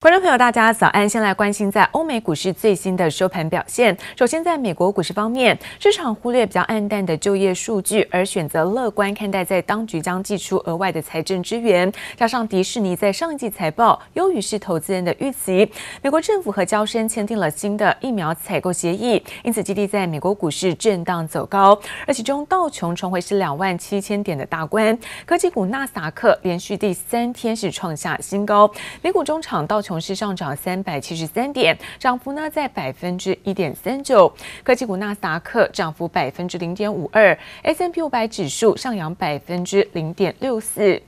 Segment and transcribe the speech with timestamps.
[0.00, 1.08] 观众朋友，大家早安！
[1.08, 3.96] 先来关心在欧美股市最新的收盘表现。
[4.16, 11.92] 首先，在美国股市方面，市场忽略比较黯淡的就业数据，而选择乐观看待在当局将祭出额外的财政支援。
[12.16, 15.70] 加上迪士尼在上一季财报优于是投资人的预期，
[16.02, 21.80] 美国政府和娇生签订了新的疫苗采购协议，因此基地在美国股市震荡走高。
[22.08, 28.68] 而其中道琼重回是两万七千点的大关，科技股纳斯达克连续第三天是创下新高。
[29.00, 29.96] 美股中场道琼。
[30.08, 34.32] 是上涨三百七十三点，涨幅呢在百分之一点三九。
[34.64, 41.02] 科技股纳斯达克涨幅百分之零点五二，S&P 五百指数上扬百分之零点六四。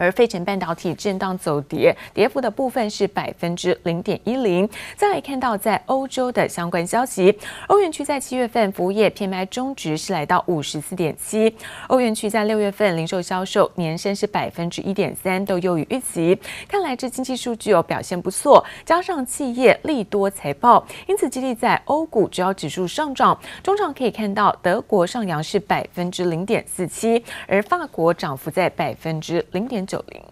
[0.00, 4.66] 而费城半导体震荡走跌，跌幅的部分是百分之零点一零。
[4.96, 11.54] 再来看到在欧洲的相关消息，欧元区在七月份服务业 PMI 终值是来到五十四点七，
[11.88, 16.38] 欧元区在六月份零售销售年升是百分之一点三，都优于预期。
[16.66, 23.38] 看来这经济数据有表现不错，加上企业利多财报，因此激励在欧股主要指数上涨。
[23.62, 30.22] 中场可以看到德国上扬是百分之零点四七，而法国涨幅在百分之零点九零。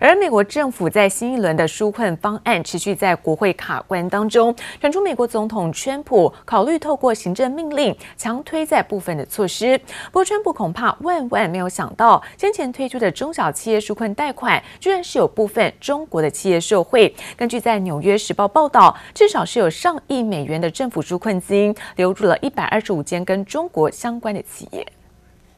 [0.00, 9.78] 而美国政府在新一轮的纾困方案持续在国会卡关当中，传出美国总统川普考虑透过行政命令强推在部分的措施。
[10.06, 17.14] 不过，川普恐怕万万没有想到，先前推出的中小企业纾困贷款，居然是有部分中国的企业受惠。
[17.36, 24.84] 根据在《纽约时报》报道，至少是有上亿美元的政府纾困金流入了一百二十五间跟中国相关的企业。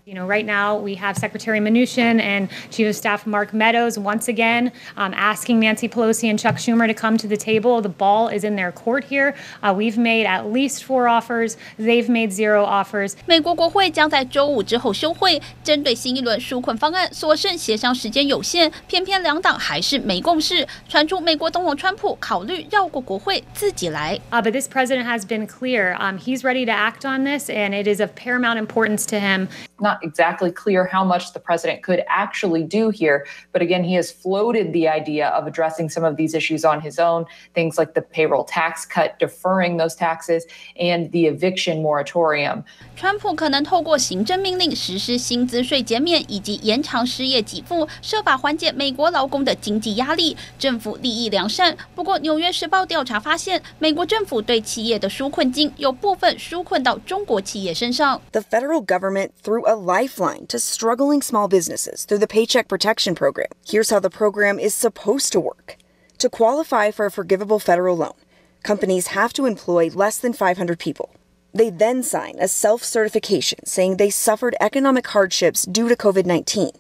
[0.06, 4.28] You know, right now we have Secretary Mnuchin and Chief of Staff Mark Meadows once
[4.28, 7.82] again um, asking Nancy Pelosi and Chuck Schumer to come to the table.
[7.82, 9.36] The ball is in their court here.
[9.62, 11.56] Uh, we've made at least four offers.
[11.78, 13.16] They've made zero offers.
[13.28, 20.68] 美国国会将在周五之后休会，针对新一轮纾困方案，所剩协商时间有限，偏偏两党还是没共识。
[20.90, 24.20] 传出美国总统川普考虑绕过国会自己来。
[24.32, 25.96] Uh, but this president has been clear.
[26.00, 29.48] Um, he's ready to act on this, and it is of paramount importance to him.
[29.80, 33.26] Not exactly clear how much the president could actually do here.
[33.52, 37.00] But again, he has floated the idea of addressing some of these issues on his
[37.00, 40.46] own, things like the payroll tax cut, deferring those taxes,
[40.80, 42.64] and the eviction moratorium.
[42.96, 50.38] 川普可能透过行政命令实施薪资税减免以及延长失业给付，设法缓解美国劳工的经济压力。
[50.60, 58.22] 政府利益良善，不过《纽约时报》调查发现，美国政府对企业的纾困金有部分纾困到中国企业身上。
[58.32, 63.49] The federal government threw a lifeline to struggling small businesses through the Paycheck Protection Program.
[63.67, 65.77] Here's how the program is supposed to work.
[66.19, 68.15] To qualify for a forgivable federal loan,
[68.63, 71.11] companies have to employ less than 500 people.
[71.53, 76.71] They then sign a self certification saying they suffered economic hardships due to COVID 19.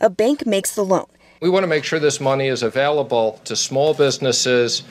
[0.00, 1.06] A bank makes the loan.
[1.42, 4.82] We want to make sure this money is available to small businesses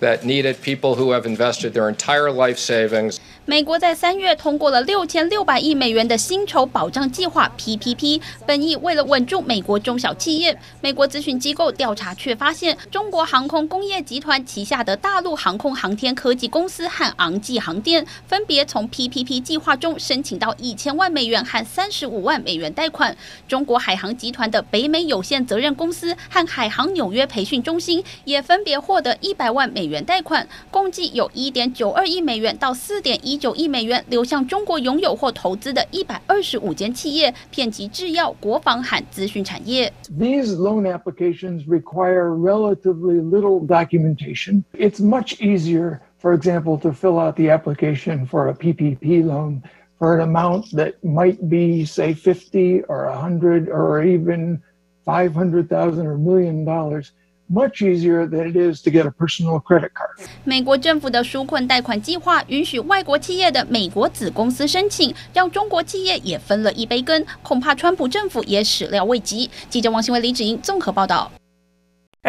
[0.00, 3.20] that need it, people who have invested their entire life savings.
[3.48, 10.54] 美国在三月通过了六千六百亿美元的薪酬保障计划 （PPP），本意为了稳住美国中小企业。
[10.82, 23.16] 美国咨询机构调查却发现，中国航空工业集团旗下的大陆航空航天科技公司和昂记航电，分别从 PPP 计划中申请到一千万美元和三十五万美元贷款。
[23.48, 39.91] 中国海航集团的北美有限责任公司和海航纽约培训中心也分别获得一百万美元贷款，共计有一点九二亿美元到四点一九亿美元流向中国拥有或投资的一百二十五间企业，遍及制药、国防和资讯产业。
[40.17, 44.63] These loan applications require relatively little documentation.
[44.73, 49.61] It's much easier, for example, to fill out the application for a PPP loan
[49.99, 54.61] for an amount that might be, say, 50 or 100 or even
[55.05, 57.11] 500,000 or million dollars.
[57.50, 60.28] Much easier than it is to get a personal credit card.
[60.44, 69.48] 美国政府的纾困贷款计划允许外国企业的美国子公司申请，让中国企业也分了一杯羹，恐怕川普政府也始料未及。
[69.70, 71.32] 记者王新伟、李芷莹综合报道。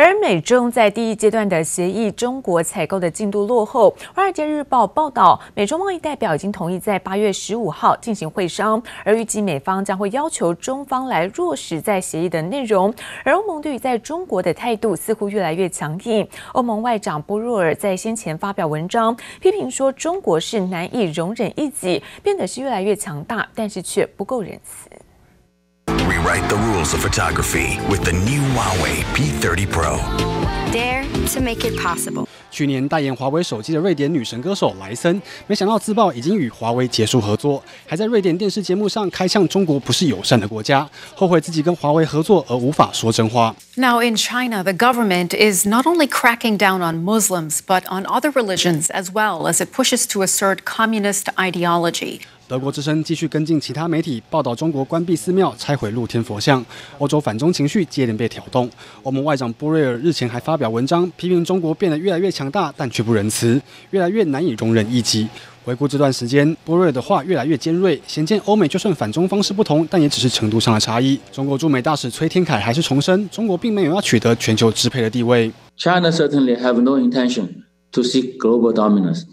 [0.02, 3.94] 而美中在第一阶段的协议，中国采购的进度落后。
[4.16, 12.94] 《华尔街日报》报道，美中贸易代表已经同意在八月十五号进行会商，而预计美方将会要求中方来落实在协议的内容。
[13.26, 16.26] 而欧盟对于在中国的态度似乎越来越强硬。
[16.54, 24.90] 欧盟外长波若尔在先前发表文章，批评说中国是难以容忍一己，变得是越来越强大，但是却不够仁慈。
[26.19, 29.99] rewrite the rules of photography with the new Huawei P30 Pro.
[30.73, 32.27] Dare to make it possible.
[32.51, 43.55] 去年代言华为手机的瑞典女神歌手莱森，没想到自曝已经与华为结束合作，还在瑞典电视节目上开呛中国不是友善的国家，后悔自己跟华为合作而无法说真话。
[43.77, 48.87] Now in China, the government is not only cracking down on Muslims, but on other religions
[48.91, 52.21] as well as it pushes to assert communist ideology.
[52.50, 56.66] 德国之声继续跟进其他媒体报道中国关闭寺庙、拆毁露天佛像，
[56.98, 58.68] 欧洲反中情绪接连被挑动。
[59.04, 63.62] 欧盟外长波瑞尔日前还发表文章批评中国变得越来越强大，但却不仁慈，
[63.92, 65.28] 越来越难以容忍异己。
[65.64, 71.20] 回顾这段时间，波瑞尔的话越来越尖锐，显见欧美就算反中方式不同，但也只是程度上的差异。
[71.32, 75.52] 中国驻美大使崔天凯还是重申，中国并没有要取得全球支配的地位。
[75.78, 77.48] China certainly have no intention
[77.92, 79.26] to seek global dominance,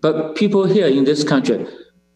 [0.00, 1.58] but people here in this country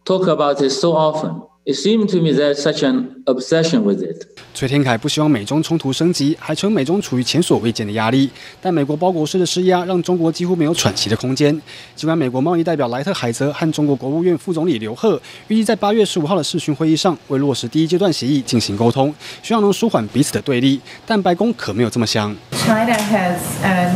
[0.09, 1.43] talk about it so often.
[1.65, 4.25] It seemed to me there's such an obsession with it.
[4.55, 8.27] 崔天凯不希望美中冲突升级，还称美中处于前所未见的压力。
[8.59, 11.53] 但美国包裹式的施压让中国几乎没有喘息的空间。
[11.95, 19.13] 尽管美国贸易代表莱特海泽和中国国务院副总理刘鹤预计在八月十五号的视讯会议上为落实第一阶段协议进行沟通，
[19.43, 20.81] 希望能舒缓彼此的对立。
[21.05, 22.35] 但白宫可没有这么想。
[22.53, 23.37] China has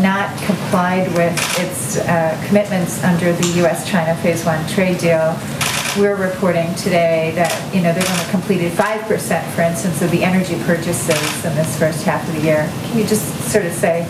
[0.03, 1.97] not complied with its
[2.47, 5.33] commitments under the U.S.-China Phase One trade deal.
[5.98, 10.22] We're reporting today that you know they've only completed five percent, for instance, of the
[10.22, 12.68] energy purchases in this first half of the year.
[12.90, 14.06] Can you just sort of say?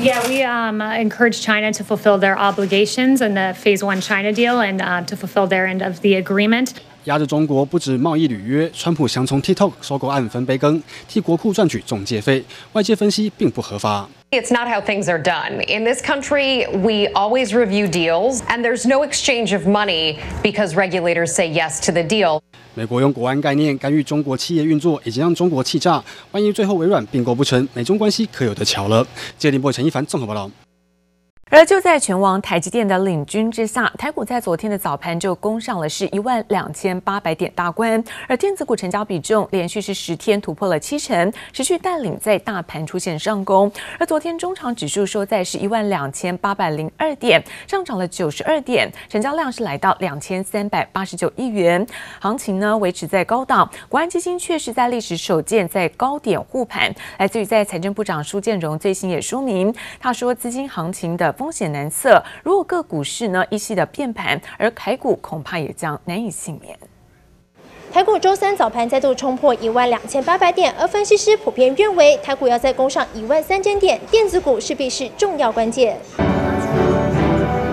[0.00, 4.60] Yeah, we um, encourage China to fulfill their obligations in the Phase One China deal
[4.60, 6.74] and uh, to fulfill their end of the agreement.
[7.04, 12.44] 压着中国不止贸易履约，川普想从 TikTok 收购案分杯羹，替国库赚取中介费。
[12.74, 14.08] 外界分析并不合法。
[14.32, 15.62] It's not how things are done.
[15.66, 21.32] In this country, we always review deals, and there's no exchange of money because regulators
[21.32, 22.40] say yes to the deal.
[22.74, 26.04] 美国用国安概念干预中国企业运作，已经让中国气炸。
[26.32, 29.02] 万一最后微软并购不成，美中关系可有得瞧了。
[29.38, 30.50] 记者林博陈一凡综合报道。
[31.49, 43.71] 而就在拳王台积电的领军之下，台股在昨天的早盘就攻上了是一万两千八百点大关，而电子股成交比重连续是十天突破了七成，持续带领在大盘出现上攻。
[43.99, 51.85] 而昨天中场指数收在是一万两千八百零二点，上涨了九十二点，成交量是来到两千三百八十九亿元。
[52.19, 56.91] 行情呢维持在高档，国安基金却是在历史首见在高点护盘。
[57.19, 61.32] 来自于在财政部长苏建荣最新也说明，他说资金行情的。
[61.33, 66.77] 风险难测，如果各股市呢一夕的变盘，而台股恐怕也将难以幸免。
[67.91, 75.99] 台股周三早盘再度冲破一万两千八百点，而分析师普遍认为台股要再攻上一万三千点，电子股势必是重要关键。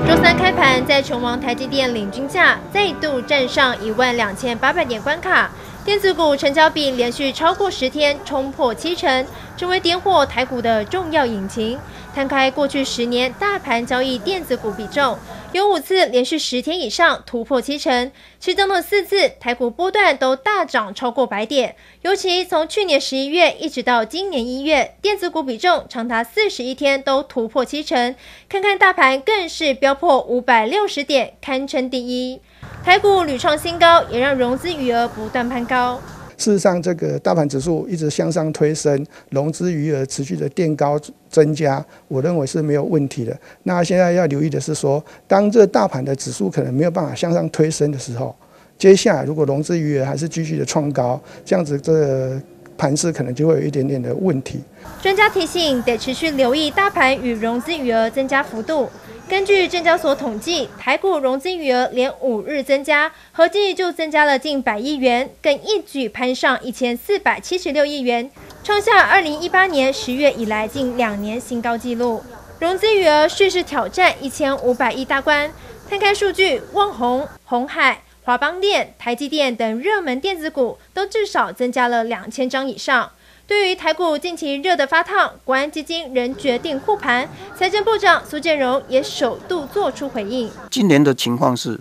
[0.07, 5.51] 周三开盘，在拳王台积电领军下，再度站上一万两千八百点关卡。
[5.83, 11.79] 电子股成交比连续超过十天冲破七成，成为点火台股的重要引擎。
[12.15, 15.19] 摊开过去十年大盘交易电子股比重，
[15.53, 21.75] 有五次连续十天以上突破七成，其中的四次台股波段都大涨超过百点。
[22.03, 28.15] 尤其从去年十一月一直到今年一月，电子股比重长达四十一天都突破七成。
[28.49, 32.41] 看看大盘更是飙破五百六十点，堪称第一。
[32.85, 36.01] 台股屡创新高，也让融资余额不断攀高。
[36.41, 40.99] 事实上，这个大盘指数一直向上推升，融资余额持续的垫高
[41.29, 43.39] 增加，我认为是没有问题的。
[43.65, 48.35] 那现在要留意的是说，当这大盘的指数可能没有办法向上推升的时候，
[48.79, 52.41] 接下来如果融资余额还是继续的创高，这样子这
[52.79, 54.61] 盘势可能就会有一点点的问题。
[55.03, 58.89] 专家提醒，得持续留意大盘与融资余额增加幅度。
[59.31, 68.29] 根据证交所统计，台股融资余额连五日增加，合计就增加了近百亿元，更一举攀上一千四百七十六亿元，
[68.65, 72.21] 创下二零一八年十月以来近两年新高纪录。
[72.59, 75.49] 融资余额蓄势挑战一千五百亿大关。
[75.89, 83.13] 摊开数据，旺宏、鸿海、华邦电、台积电等热门电子股都至少增加了两千张以上。
[83.51, 87.29] 对于台股近期热得发烫，国安基金仍决定护盘。
[87.59, 90.49] 财政部长苏建荣也首度做出回应。
[90.71, 91.77] 今年的情况是，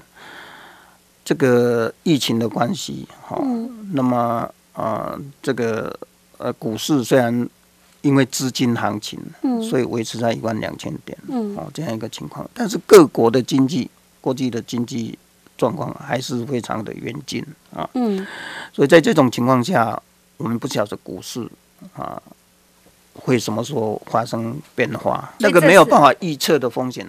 [1.23, 5.95] 这个疫情的关系，哈、嗯，那么呃，这个
[6.39, 7.47] 呃，股市虽然
[8.01, 13.87] 因为资金行情，嗯，所以维持在一万两千点，嗯，哦，这样一个情况，但是各国的经济，
[14.19, 15.15] 国际的经济
[15.55, 17.45] 状况还是非常的严峻
[17.75, 18.25] 啊，嗯，
[18.73, 20.01] 所以在这种情况下。
[20.39, 21.45] 我们不晓得股市
[21.95, 22.19] 啊
[23.13, 27.05] 会什么时候发生变化，那个没有办法预测的风险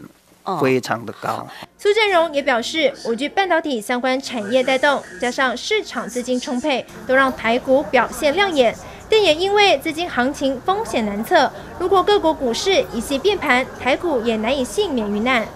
[0.61, 1.47] 非常的高。
[1.79, 8.77] 苏振荣也表示，我具半导体相关产业带动，加上市场资金充沛，都让台股表现亮眼。
[9.09, 15.47] 但也因为资金行情风险难测，如果各国股市一系变盘，台股也难以幸免于难。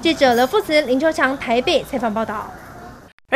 [0.00, 2.48] 记者刘富慈、林秋强台北采访报道。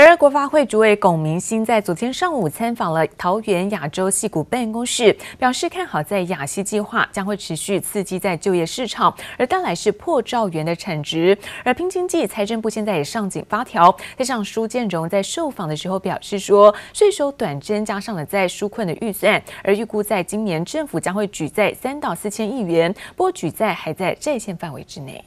[0.02, 11.37] 而国发会主委龚明鑫在昨天上午参访了桃园亚洲矽谷办公室，表示看好在亚矽计划将会持续刺激在就业市场，而带来是破兆元的产值。
[11.62, 13.95] 而拼经济，财政部现在也上紧发条。
[14.16, 25.23] 加上苏建荣在受访的时候表示说，税收短征加上了在纾困的预算，而预估在今年政府将会举债三到四千亿元，不过举债还在在线范围之内。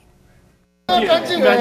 [0.88, 1.58] 干净干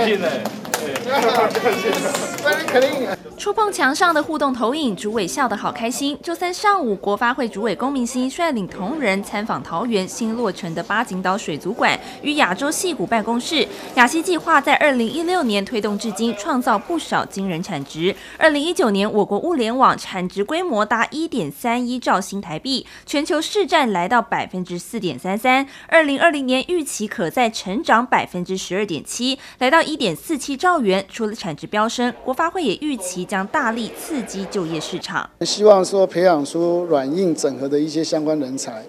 [3.37, 6.19] 触碰墙上的互动投影，主委笑得好开心。
[6.23, 13.67] 周三上午，国发会主委龚明鑫率领同仁参访桃园新落成的八景岛水族馆与亚洲戏谷办公室。
[13.97, 18.15] 亚西计划在二零一六年推动至今，创造不少惊人产值。
[18.39, 25.67] 二零一九年，我国物联网产值规模达一点三一兆新台币，全球市占来到百分之四点三三。
[25.89, 29.12] 二零二零年预期可再成长百分之十二点七，
[29.59, 31.05] 来到一点四七兆元。
[31.11, 35.29] 除了产值飙升，国发会也预期将大力刺激就业市场。
[35.43, 38.83] 希望说培养出软硬整合的一些相关人才。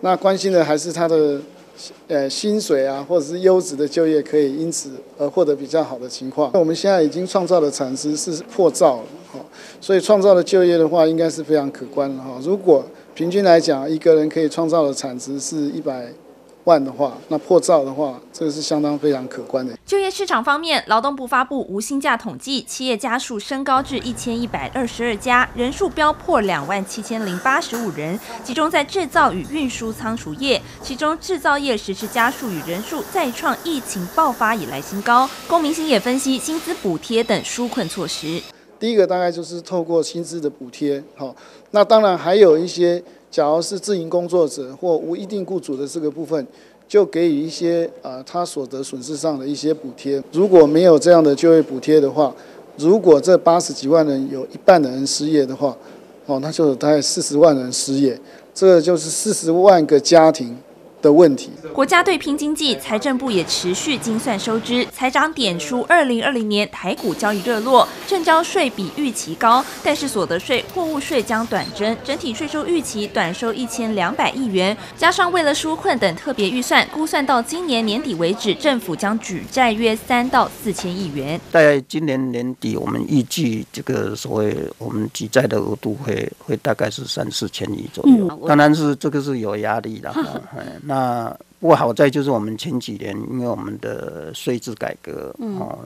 [0.00, 1.40] 那关心的还是他的
[2.08, 6.50] 呃薪水啊，或者是优质的就业，可以因此而获得比较好的情况。
[6.54, 9.40] 我们现在已经创造的产值是破兆了哈，
[9.80, 12.38] 所以创造的就业的话，应该是非常可观的哈。
[12.42, 16.12] 如果平均来讲，一个人可以创造的产值是一百。
[16.64, 19.76] 万的话，那破兆的话，这个是相当非常可观的。
[19.84, 35.28] 就业市场方面，劳动部发布无薪假统计，企业家数升高至一千一百二十二家，人数飙破两万七千零八十五人，集中在制造与运输仓储业，其中制造业实施家数与人数再创疫情爆发以来新高。
[35.46, 38.40] 龚明星也分析薪资补贴等纾困措施。
[38.80, 41.36] 第一个大概就是透过薪资的补贴，好，
[41.72, 43.02] 那当然还有一些。
[43.34, 46.46] 假如是自营工作者或无一定雇主的这个部分，
[46.86, 50.22] 就给予一些啊他所得损失上的一些补贴。
[50.30, 52.32] 如果没有这样的就业补贴的话，
[52.76, 55.76] 如果这八十几万人有一半的人失业的话，
[56.26, 58.16] 哦，那就是大概四十万人失业，
[58.54, 60.56] 这个就是四十万个家庭。
[61.04, 61.50] 的问题。
[61.72, 64.86] 国家对拼经济，财政部也持续精算收支。
[64.92, 74.76] 财长点出，二零二零年台股交易热络，证交税比预期高，但是所得税、货物税将短征，整体税收预期短收一千两百亿元。
[74.96, 81.38] 加上为了纾困等特别预算，估算到今年年底为止，政府将举债约三到四千亿元。
[81.52, 88.28] 在今年年底，我们预计这个所谓我们举债的额度会会大概是三四千亿左右。
[88.30, 90.14] 嗯、当然是这个是有压力的
[90.94, 95.76] 那不过好在就是我们前几年，因为我们的税制改革，哦，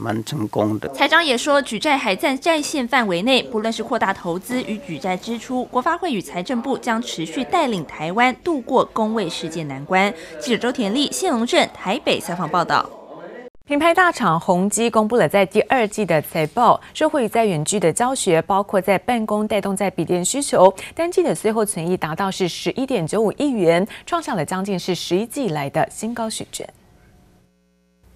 [0.00, 0.88] 蛮成功的。
[0.94, 10.10] 财长也说，举债还在在线范围内，不论是扩大投资与举债支出，国发会与财政部将持续带领台湾度过工卫世界难关。
[10.40, 12.88] 记者周田丽、谢龙镇台北采访报道。
[13.68, 26.66] 品牌大厂宏基公布了在第二季的财报，受惠于在远距的教学，包括在办公带动在笔电需求，单季的最后存益达到是十一点九五亿元，创下了将近是十一季以来的新高水准。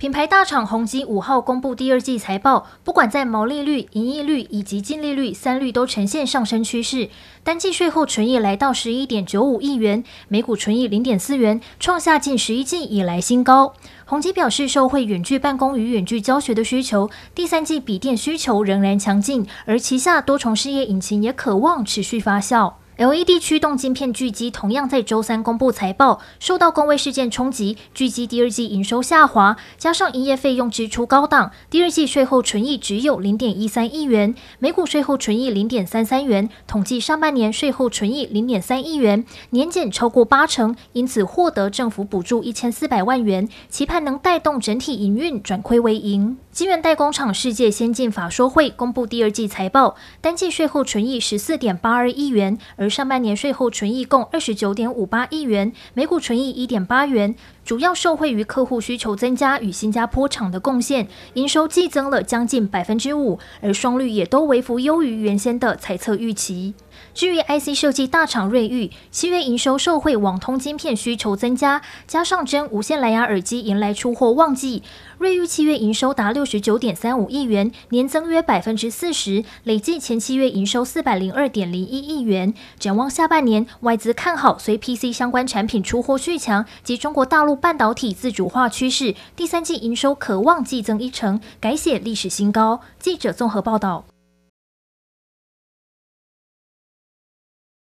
[0.02, 7.08] 品牌大厂宏基五号公布第二季财报，不管在毛利率、营业率以及净利率三率都呈现上升趋势。
[7.44, 13.74] 单季税后纯益来到十一点九五亿元，每股纯益零点四元，创下近十一季以来新高。
[14.04, 22.72] 宏基表示，受惠远距办公与远距教学的需求，第三季笔电需求仍然强劲，而旗下多重事业引擎也可望持续发酵。
[22.98, 46.36] LED 驱动晶片巨基同样在周三公布财报，受到工位事件冲击，巨基第二季营收下滑，加上营业费用支出高档，第二季税后纯益只有零点一三亿元，每股税后纯益零点三三元，统计上半年税后纯益零点三亿元，年减超过八成，因此获得政府补助一千四百万元，期盼能带动整体营运转亏为盈。
[46.52, 66.74] 晶圆代工厂世界先进法说会公布第二季财报，单季税后纯益十四点八二亿元，而上半年税后纯益共二十九点五八亿元，每股纯益一点八元，主要受惠于客户需求增加与新加坡厂的贡献，营收季增了将近百分之五，而双率也都微幅优于原先的猜测预期。
[67.12, 74.82] 至于 IC 设计大厂瑞昱，七月营收受惠网通晶片需求增加，加上真无线蓝牙耳机迎来出货旺季，
[75.18, 76.42] 瑞昱七月营收达六。
[76.52, 82.52] 十九点三五亿元，年增约百分之四十，累计前七月营收四百零二点零一亿元。
[82.78, 92.80] 展望下半年，外资看好，随 PC 相关产品出货续强及中国大陆半导体自主化趋势，第三季营收可望季增一成，改写历史新高。
[92.98, 94.11] 记者综合报道。